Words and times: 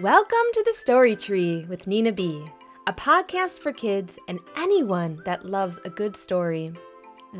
Welcome 0.00 0.36
to 0.52 0.62
the 0.62 0.74
Story 0.74 1.16
Tree 1.16 1.64
with 1.70 1.86
Nina 1.86 2.12
B, 2.12 2.44
a 2.86 2.92
podcast 2.92 3.60
for 3.60 3.72
kids 3.72 4.18
and 4.28 4.38
anyone 4.54 5.22
that 5.24 5.46
loves 5.46 5.80
a 5.86 5.88
good 5.88 6.18
story. 6.18 6.70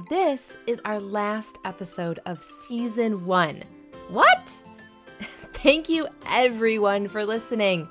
This 0.09 0.57
is 0.67 0.81
our 0.87 0.99
last 0.99 1.59
episode 1.67 2.19
of 2.25 2.43
season 2.67 3.27
one. 3.27 3.63
What? 4.09 4.49
Thank 5.21 5.91
you, 5.91 6.09
everyone, 6.31 7.09
for 7.09 7.27
listening. 7.27 7.91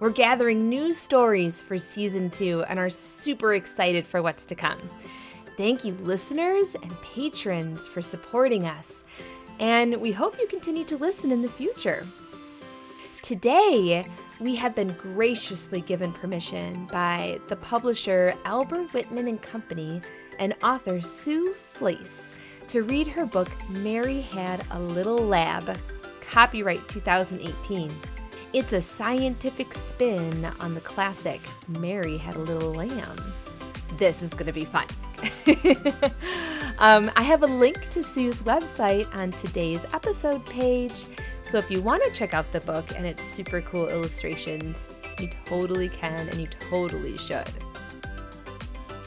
We're 0.00 0.10
gathering 0.10 0.68
new 0.68 0.92
stories 0.92 1.60
for 1.60 1.78
season 1.78 2.30
two 2.30 2.64
and 2.64 2.80
are 2.80 2.90
super 2.90 3.54
excited 3.54 4.04
for 4.04 4.22
what's 4.22 4.44
to 4.46 4.56
come. 4.56 4.80
Thank 5.56 5.84
you, 5.84 5.94
listeners 6.00 6.74
and 6.74 7.00
patrons, 7.00 7.86
for 7.86 8.02
supporting 8.02 8.66
us. 8.66 9.04
And 9.60 10.00
we 10.00 10.10
hope 10.10 10.36
you 10.40 10.48
continue 10.48 10.84
to 10.86 10.96
listen 10.96 11.30
in 11.30 11.42
the 11.42 11.48
future. 11.48 12.04
Today, 13.22 14.04
we 14.40 14.56
have 14.56 14.74
been 14.74 14.94
graciously 14.94 15.82
given 15.82 16.10
permission 16.12 16.86
by 16.86 17.38
the 17.48 17.56
publisher 17.56 18.34
Albert 18.44 18.92
Whitman 18.94 19.28
and 19.28 19.40
Company 19.40 20.00
and 20.38 20.54
author 20.62 21.00
Sue 21.02 21.54
Fliess 21.74 22.34
to 22.68 22.82
read 22.82 23.06
her 23.06 23.26
book 23.26 23.48
Mary 23.68 24.22
Had 24.22 24.66
a 24.70 24.80
Little 24.80 25.18
Lab, 25.18 25.76
copyright 26.26 26.88
2018. 26.88 27.94
It's 28.52 28.72
a 28.72 28.80
scientific 28.82 29.74
spin 29.74 30.46
on 30.58 30.74
the 30.74 30.80
classic 30.80 31.40
Mary 31.68 32.16
Had 32.16 32.36
a 32.36 32.40
Little 32.40 32.72
Lamb. 32.72 33.34
This 33.98 34.22
is 34.22 34.30
going 34.30 34.46
to 34.46 34.52
be 34.52 34.64
fun. 34.64 34.86
um, 36.78 37.10
I 37.16 37.22
have 37.22 37.42
a 37.42 37.46
link 37.46 37.90
to 37.90 38.02
Sue's 38.02 38.42
website 38.42 39.14
on 39.14 39.30
today's 39.32 39.84
episode 39.92 40.44
page. 40.46 41.06
So 41.50 41.58
if 41.58 41.68
you 41.68 41.82
want 41.82 42.04
to 42.04 42.12
check 42.12 42.32
out 42.32 42.52
the 42.52 42.60
book 42.60 42.92
and 42.96 43.04
its 43.04 43.24
super 43.24 43.60
cool 43.60 43.88
illustrations, 43.88 44.88
you 45.18 45.28
totally 45.46 45.88
can 45.88 46.28
and 46.28 46.40
you 46.40 46.46
totally 46.46 47.18
should. 47.18 47.50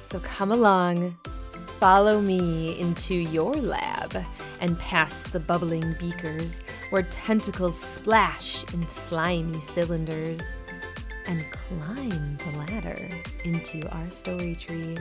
So 0.01 0.19
come 0.19 0.51
along, 0.51 1.17
follow 1.79 2.19
me 2.19 2.77
into 2.77 3.13
your 3.13 3.53
lab 3.53 4.13
and 4.59 4.77
past 4.77 5.31
the 5.31 5.39
bubbling 5.39 5.95
beakers 5.97 6.61
where 6.89 7.03
tentacles 7.03 7.79
splash 7.79 8.65
in 8.73 8.89
slimy 8.89 9.61
cylinders 9.61 10.41
and 11.27 11.49
climb 11.49 12.35
the 12.39 12.57
ladder 12.57 13.09
into 13.45 13.87
our 13.87 14.11
story 14.11 14.53
tree. 14.55 14.97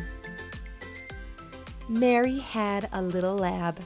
Mary 1.89 2.39
Had 2.39 2.89
a 2.93 3.03
Little 3.03 3.35
Lab 3.35 3.81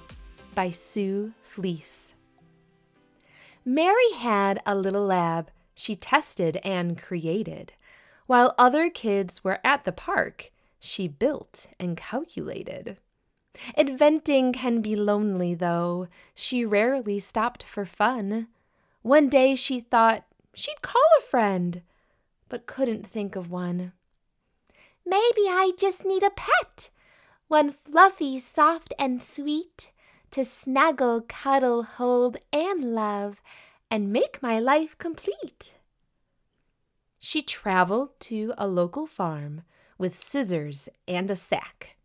by 0.55 0.69
Sue 0.69 1.33
Fliess. 1.43 2.06
Mary 3.69 4.13
had 4.15 4.63
a 4.65 4.77
little 4.77 5.07
lab 5.07 5.51
she 5.75 5.97
tested 5.97 6.57
and 6.63 6.97
created. 6.97 7.73
While 8.29 8.55
other 8.57 8.89
kids 8.89 9.43
were 9.43 9.59
at 9.65 9.85
the 9.85 9.91
park, 9.91 10.53
she 10.79 11.09
built 11.09 11.67
and 11.81 11.97
calculated. 11.97 12.97
Inventing 13.77 14.53
can 14.53 14.83
be 14.83 14.95
lonely, 14.95 15.53
though. 15.53 16.07
She 16.33 16.65
rarely 16.65 17.19
stopped 17.19 17.65
for 17.65 17.85
fun. 17.85 18.47
One 19.03 19.29
day 19.29 19.57
she 19.57 19.81
thought 19.81 20.25
she'd 20.55 20.81
call 20.81 21.03
a 21.19 21.23
friend, 21.23 21.83
but 22.49 22.67
couldn't 22.67 23.05
think 23.05 23.35
of 23.35 23.51
one. 23.51 23.93
Maybe 25.05 25.43
I 25.49 25.73
just 25.77 26.05
need 26.05 26.23
a 26.23 26.31
pet, 26.31 26.91
one 27.49 27.73
fluffy, 27.73 28.39
soft, 28.39 28.95
and 28.97 29.21
sweet 29.21 29.91
to 30.31 30.45
snuggle, 30.45 31.23
cuddle, 31.23 31.83
hold, 31.83 32.37
and 32.53 32.95
love, 32.95 33.41
and 33.91 34.13
make 34.13 34.43
my 34.43 34.59
life 34.59 34.97
complete. 34.99 35.75
She 37.19 37.43
traveled 37.43 38.19
to 38.21 38.53
a 38.59 38.67
local 38.67 39.07
farm 39.07 39.63
with 39.99 40.15
scissors 40.15 40.89
and 41.09 41.31
a 41.31 41.37
sack. 41.37 41.97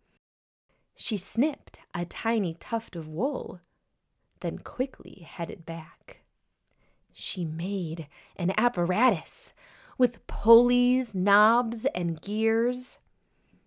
She 0.95 1.17
snipped 1.17 1.79
a 1.93 2.05
tiny 2.05 2.53
tuft 2.53 2.95
of 2.95 3.07
wool, 3.07 3.59
then 4.39 4.59
quickly 4.59 5.25
headed 5.27 5.65
back. 5.65 6.21
She 7.11 7.43
made 7.43 8.07
an 8.35 8.53
apparatus 8.57 9.53
with 9.97 10.25
pulleys, 10.27 11.13
knobs, 11.13 11.85
and 11.93 12.21
gears, 12.21 12.97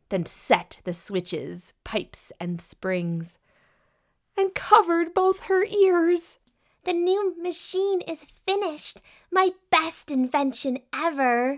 then 0.08 0.26
set 0.26 0.80
the 0.84 0.92
switches, 0.92 1.74
pipes, 1.84 2.32
and 2.40 2.60
springs, 2.60 3.38
and 4.36 4.54
covered 4.54 5.14
both 5.14 5.44
her 5.44 5.64
ears. 5.64 6.38
The 6.84 6.92
new 6.92 7.34
machine 7.40 8.00
is 8.02 8.26
finished, 8.46 9.00
my 9.30 9.50
best 9.70 10.10
invention 10.10 10.78
ever. 10.94 11.56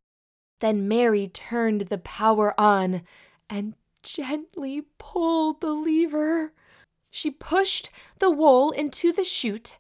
Then 0.61 0.89
Mary 0.89 1.27
turned 1.27 1.83
the 1.83 1.99
power 1.99 2.59
on 2.59 3.03
and 3.51 3.75
gently 4.03 4.83
pulled 4.99 5.61
the 5.61 5.73
lever. 5.73 6.53
She 7.11 7.31
pushed 7.31 7.91
the 8.19 8.31
wool 8.31 8.71
into 8.71 9.13
the 9.13 9.25
chute 9.25 9.79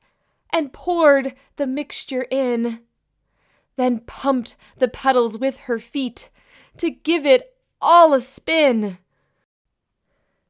and 0.52 0.72
poured 0.72 1.34
the 1.56 1.66
mixture 1.66 2.26
in, 2.30 2.80
then 3.76 4.00
pumped 4.00 4.56
the 4.78 4.88
pedals 4.88 5.38
with 5.38 5.58
her 5.58 5.78
feet 5.78 6.30
to 6.78 6.90
give 6.90 7.24
it 7.26 7.56
all 7.80 8.14
a 8.14 8.20
spin. 8.20 8.98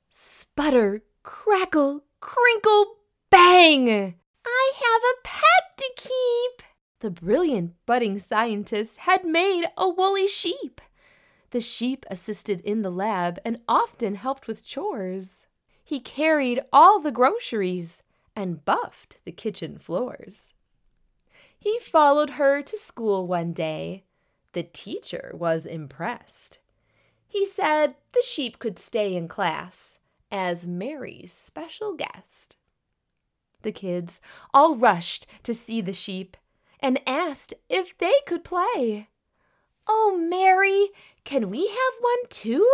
Sputter, 0.09 1.03
crackle, 1.23 2.05
crinkle, 2.27 2.97
bang! 3.31 4.17
I 4.45 4.73
have 4.75 5.03
a 5.03 5.21
pet 5.23 5.77
to 5.77 5.93
keep. 5.97 6.67
The 6.99 7.11
brilliant 7.11 7.75
budding 7.87 8.19
scientist 8.19 8.99
had 8.99 9.25
made 9.25 9.67
a 9.77 9.89
woolly 9.89 10.27
sheep. 10.27 10.81
The 11.51 11.61
sheep 11.61 12.05
assisted 12.11 12.61
in 12.63 12.83
the 12.83 12.91
lab 12.91 13.39
and 13.45 13.61
often 13.69 14.17
helped 14.17 14.49
with 14.49 14.67
chores. 14.67 15.47
He 15.85 16.01
carried 16.01 16.61
all 16.73 16.99
the 16.99 17.13
groceries 17.13 18.03
and 18.35 18.65
buffed 18.65 19.19
the 19.25 19.31
kitchen 19.31 19.79
floors. 19.79 20.53
He 21.57 21.79
followed 21.79 22.31
her 22.31 22.61
to 22.61 22.77
school 22.77 23.29
one 23.29 23.53
day. 23.53 24.03
The 24.53 24.65
teacher 24.65 25.31
was 25.33 25.65
impressed. 25.65 26.59
He 27.29 27.47
said 27.47 27.95
the 28.13 28.23
sheep 28.25 28.59
could 28.59 28.81
stay 28.81 29.15
in 29.15 29.29
class 29.29 30.01
as 30.37 30.67
Mary's 30.67 31.33
special 31.33 31.95
guest. 31.95 32.59
The 33.63 33.73
kids 33.73 34.21
all 34.53 34.77
rushed 34.77 35.27
to 35.45 35.55
see 35.55 35.81
the 35.81 35.95
sheep 35.95 36.37
and 36.79 37.01
asked 37.07 37.55
if 37.71 37.97
they 37.97 38.13
could 38.27 38.45
play. 38.45 39.09
Oh, 39.89 40.23
Mary, 40.31 40.89
can 41.25 41.49
we 41.49 41.67
have 41.67 41.95
one 42.01 42.29
too? 42.29 42.71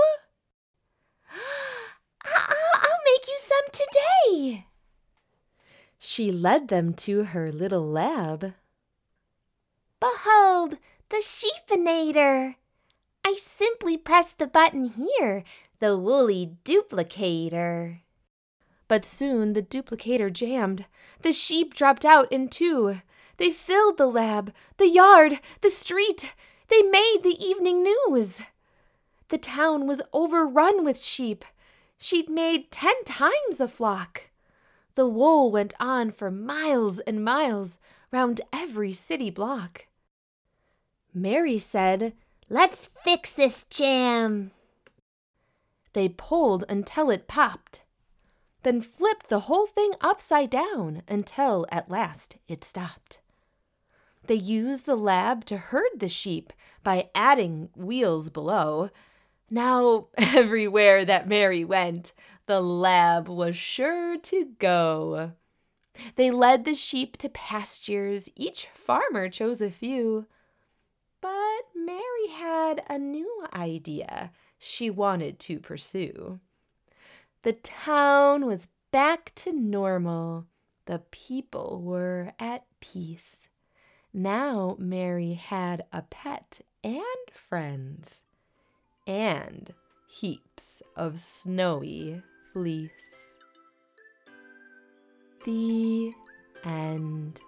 I'll 2.24 2.98
make 3.06 3.28
you 3.28 3.38
some 3.38 3.64
today. 3.70 4.66
She 5.98 6.32
led 6.32 6.66
them 6.66 6.94
to 6.94 7.24
her 7.24 7.52
little 7.52 7.88
lab. 7.88 8.54
Behold, 10.00 10.78
the 11.10 11.22
sheepinator. 11.22 12.56
I 13.24 13.34
simply 13.36 13.96
press 13.96 14.32
the 14.32 14.48
button 14.48 14.86
here, 14.86 15.44
the 15.82 15.98
woolly 15.98 16.59
duplicator. 16.65 17.98
But 18.87 19.04
soon 19.04 19.53
the 19.53 19.65
duplicator 19.65 20.32
jammed. 20.32 20.87
The 21.22 21.32
sheep 21.32 21.75
dropped 21.75 22.04
out 22.04 22.31
in 22.31 22.48
two. 22.48 23.00
They 23.37 23.50
filled 23.50 23.98
the 23.98 24.06
lab, 24.06 24.53
the 24.76 24.87
yard, 24.87 25.41
the 25.60 25.71
street. 25.71 26.34
They 26.69 26.82
made 26.82 27.22
the 27.25 27.37
evening 27.44 27.82
news. 27.82 28.42
The 29.28 29.38
town 29.38 29.88
was 29.88 30.03
overrun 30.12 30.84
with 30.84 31.00
sheep. 31.00 31.44
She'd 31.98 32.31
made 32.31 32.71
ten 32.71 33.03
times 33.03 33.60
a 33.60 33.66
flock. 33.66 34.31
The 34.95 35.09
wool 35.09 35.51
went 35.51 35.74
on 35.80 36.12
for 36.12 36.30
miles 36.30 37.01
and 37.01 37.24
miles 37.24 37.80
round 38.12 38.41
every 38.53 38.92
city 38.92 39.30
block. 39.30 39.86
Mary 41.12 41.59
said, 41.59 42.12
Let's 42.48 42.89
fix 43.03 43.33
this 43.33 43.65
jam. 43.65 44.53
They 45.92 46.09
pulled 46.09 46.65
until 46.68 47.10
it 47.10 47.28
popped 47.28 47.83
then 48.62 48.80
flipped 48.80 49.28
the 49.28 49.41
whole 49.41 49.66
thing 49.66 49.92
upside 50.00 50.50
down 50.50 51.03
until 51.09 51.66
at 51.71 51.91
last 51.91 52.36
it 52.48 52.65
stopped. 52.65 53.21
They 54.27 54.34
used 54.34 54.86
the 54.86 54.94
lab 54.97 55.44
to 55.47 55.56
herd 55.56 55.98
the 55.98 56.09
sheep 56.09 56.53
by 56.84 57.10
adding 57.15 57.71
wheels 57.74 58.30
below. 58.30 58.91
Now, 59.50 60.09
everywhere 60.16 61.04
that 61.04 61.28
Mary 61.28 61.65
went, 61.65 62.12
the 62.47 62.60
lab 62.60 63.28
was 63.28 63.56
sure 63.56 64.16
to 64.18 64.44
go. 64.59 65.33
They 66.15 66.30
led 66.30 66.65
the 66.65 66.74
sheep 66.74 67.16
to 67.18 67.28
pastures, 67.28 68.28
each 68.36 68.68
farmer 68.72 69.28
chose 69.28 69.60
a 69.60 69.71
few. 69.71 70.27
But 71.21 71.30
Mary 71.74 72.28
had 72.30 72.83
a 72.89 72.98
new 72.98 73.44
idea 73.53 74.30
she 74.64 74.88
wanted 74.88 75.41
to 75.41 75.59
pursue. 75.59 76.38
The 77.42 77.53
town 77.53 78.47
was 78.47 78.68
back 78.92 79.32
to 79.34 79.53
normal. 79.53 80.47
The 80.86 81.00
people 81.10 81.82
were 81.82 82.32
at 82.38 82.64
peace. 82.78 83.48
Now 84.14 84.76
Mary 84.78 85.32
had 85.32 85.84
a 85.92 86.03
pet 86.03 86.60
and 86.84 87.03
friends, 87.32 88.22
and 89.04 89.74
heaps 90.09 90.80
of 90.94 91.18
snowy 91.18 92.22
fleece. 92.53 93.36
The 95.44 96.12
end. 96.62 97.41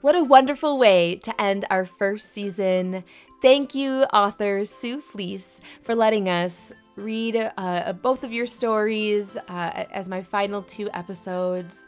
What 0.00 0.16
a 0.16 0.24
wonderful 0.24 0.78
way 0.78 1.16
to 1.16 1.38
end 1.40 1.66
our 1.68 1.84
first 1.84 2.32
season. 2.32 3.04
Thank 3.42 3.74
you, 3.74 4.04
author 4.04 4.64
Sue 4.64 5.00
Fliess, 5.00 5.60
for 5.82 5.96
letting 5.96 6.28
us 6.28 6.72
read 6.94 7.50
uh, 7.56 7.92
both 7.94 8.22
of 8.22 8.32
your 8.32 8.46
stories 8.46 9.36
uh, 9.36 9.84
as 9.90 10.08
my 10.08 10.22
final 10.22 10.62
two 10.62 10.88
episodes. 10.94 11.84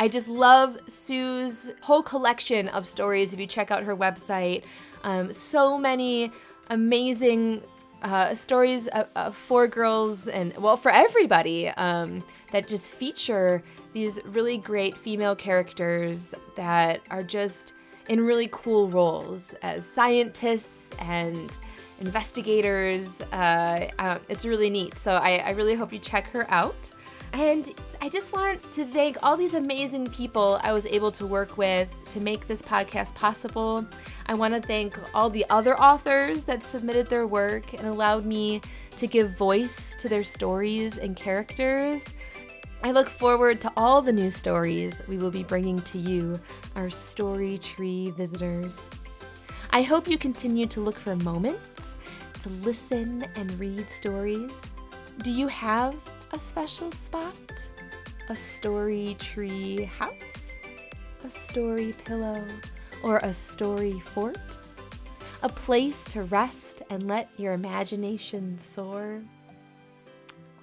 I 0.00 0.08
just 0.08 0.26
love 0.26 0.76
Sue's 0.88 1.70
whole 1.80 2.02
collection 2.02 2.66
of 2.70 2.88
stories. 2.88 3.32
If 3.32 3.38
you 3.38 3.46
check 3.46 3.70
out 3.70 3.84
her 3.84 3.96
website, 3.96 4.64
um, 5.04 5.32
so 5.32 5.78
many 5.78 6.32
amazing 6.70 7.62
uh, 8.02 8.34
stories 8.34 8.88
of, 8.88 9.06
of, 9.14 9.36
for 9.36 9.68
girls 9.68 10.26
and, 10.26 10.56
well, 10.56 10.76
for 10.76 10.90
everybody 10.90 11.68
um, 11.68 12.24
that 12.50 12.66
just 12.66 12.90
feature 12.90 13.62
these 13.92 14.18
really 14.24 14.58
great 14.58 14.98
female 14.98 15.36
characters 15.36 16.34
that 16.56 17.00
are 17.10 17.22
just 17.22 17.74
in 18.08 18.20
really 18.20 18.48
cool 18.52 18.88
roles 18.88 19.54
as 19.62 19.84
scientists 19.84 20.94
and 20.98 21.56
investigators. 22.00 23.22
Uh, 23.32 23.88
uh, 23.98 24.18
it's 24.28 24.44
really 24.44 24.70
neat. 24.70 24.96
So 24.98 25.12
I, 25.12 25.36
I 25.38 25.50
really 25.50 25.74
hope 25.74 25.92
you 25.92 25.98
check 25.98 26.28
her 26.30 26.50
out. 26.50 26.90
And 27.32 27.74
I 28.00 28.08
just 28.08 28.32
want 28.32 28.62
to 28.72 28.84
thank 28.86 29.18
all 29.22 29.36
these 29.36 29.54
amazing 29.54 30.06
people 30.06 30.58
I 30.62 30.72
was 30.72 30.86
able 30.86 31.10
to 31.12 31.26
work 31.26 31.58
with 31.58 31.92
to 32.10 32.20
make 32.20 32.46
this 32.46 32.62
podcast 32.62 33.14
possible. 33.14 33.84
I 34.26 34.34
want 34.34 34.54
to 34.54 34.60
thank 34.60 34.98
all 35.14 35.28
the 35.28 35.44
other 35.50 35.78
authors 35.78 36.44
that 36.44 36.62
submitted 36.62 37.08
their 37.08 37.26
work 37.26 37.74
and 37.74 37.86
allowed 37.88 38.24
me 38.24 38.60
to 38.96 39.06
give 39.06 39.36
voice 39.36 39.96
to 39.96 40.08
their 40.08 40.24
stories 40.24 40.98
and 40.98 41.14
characters. 41.14 42.14
I 42.86 42.92
look 42.92 43.10
forward 43.10 43.60
to 43.62 43.72
all 43.76 44.00
the 44.00 44.12
new 44.12 44.30
stories 44.30 45.02
we 45.08 45.18
will 45.18 45.32
be 45.32 45.42
bringing 45.42 45.80
to 45.80 45.98
you, 45.98 46.36
our 46.76 46.88
Story 46.88 47.58
Tree 47.58 48.10
visitors. 48.10 48.88
I 49.70 49.82
hope 49.82 50.06
you 50.06 50.16
continue 50.16 50.66
to 50.66 50.80
look 50.80 50.94
for 50.94 51.16
moments 51.16 51.96
to 52.44 52.48
listen 52.48 53.26
and 53.34 53.50
read 53.58 53.90
stories. 53.90 54.62
Do 55.24 55.32
you 55.32 55.48
have 55.48 55.96
a 56.30 56.38
special 56.38 56.92
spot? 56.92 57.34
A 58.28 58.36
story 58.36 59.16
tree 59.18 59.82
house? 59.82 60.56
A 61.24 61.30
story 61.30 61.92
pillow? 62.04 62.46
Or 63.02 63.18
a 63.24 63.32
story 63.32 63.98
fort? 63.98 64.58
A 65.42 65.48
place 65.48 66.04
to 66.04 66.22
rest 66.22 66.82
and 66.88 67.08
let 67.08 67.30
your 67.36 67.52
imagination 67.52 68.56
soar? 68.60 69.24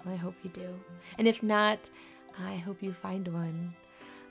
Well, 0.06 0.14
I 0.14 0.18
hope 0.18 0.36
you 0.42 0.52
do. 0.52 0.80
And 1.18 1.28
if 1.28 1.44
not, 1.44 1.90
I 2.40 2.56
hope 2.56 2.82
you 2.82 2.94
find 2.94 3.28
one. 3.28 3.74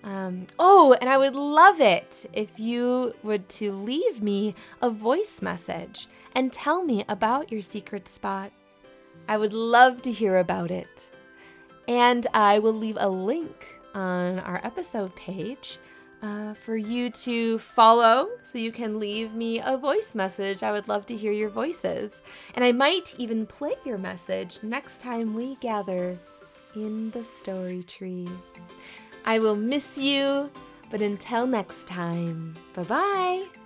Um, 0.04 0.46
oh, 0.58 0.96
and 1.00 1.08
I 1.08 1.16
would 1.16 1.36
love 1.36 1.80
it 1.80 2.26
if 2.32 2.58
you 2.58 3.14
would 3.22 3.48
to 3.50 3.72
leave 3.72 4.20
me 4.20 4.54
a 4.80 4.90
voice 4.90 5.40
message 5.40 6.08
and 6.34 6.52
tell 6.52 6.84
me 6.84 7.04
about 7.08 7.52
your 7.52 7.62
secret 7.62 8.08
spot. 8.08 8.50
I 9.28 9.36
would 9.36 9.52
love 9.52 10.02
to 10.02 10.12
hear 10.12 10.38
about 10.38 10.70
it. 10.70 11.10
And 11.86 12.26
I 12.34 12.58
will 12.58 12.72
leave 12.72 12.96
a 12.98 13.08
link 13.08 13.68
on 13.94 14.40
our 14.40 14.60
episode 14.64 15.14
page 15.14 15.78
uh, 16.22 16.54
for 16.54 16.76
you 16.76 17.10
to 17.10 17.58
follow 17.58 18.28
so 18.42 18.58
you 18.58 18.72
can 18.72 18.98
leave 18.98 19.34
me 19.34 19.60
a 19.60 19.76
voice 19.76 20.14
message. 20.14 20.62
I 20.62 20.72
would 20.72 20.88
love 20.88 21.04
to 21.06 21.16
hear 21.16 21.32
your 21.32 21.50
voices. 21.50 22.22
And 22.54 22.64
I 22.64 22.72
might 22.72 23.14
even 23.18 23.46
play 23.46 23.74
your 23.84 23.98
message 23.98 24.58
next 24.62 25.00
time 25.00 25.34
we 25.34 25.56
gather 25.56 26.18
in 26.74 27.10
the 27.10 27.24
story 27.24 27.82
tree. 27.82 28.28
I 29.24 29.38
will 29.38 29.56
miss 29.56 29.98
you, 29.98 30.50
but 30.90 31.00
until 31.00 31.46
next 31.46 31.86
time, 31.86 32.54
bye 32.74 32.82
bye. 32.84 33.61